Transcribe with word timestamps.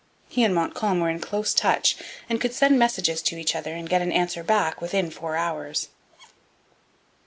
He 0.29 0.43
and 0.43 0.55
Montcalm 0.55 0.99
were 0.99 1.11
in 1.11 1.19
close 1.19 1.53
touch 1.53 1.95
and 2.27 2.41
could 2.41 2.55
send 2.55 2.79
messages 2.79 3.21
to 3.21 3.37
each 3.37 3.55
other 3.55 3.75
and 3.75 3.87
get 3.87 4.01
an 4.01 4.11
answer 4.11 4.43
back 4.43 4.81
within 4.81 5.11
four 5.11 5.35
hours. 5.35 5.89